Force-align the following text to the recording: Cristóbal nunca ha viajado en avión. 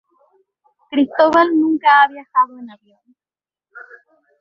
Cristóbal 0.89 1.49
nunca 1.59 2.01
ha 2.01 2.07
viajado 2.07 2.57
en 2.57 2.71
avión. 2.71 3.15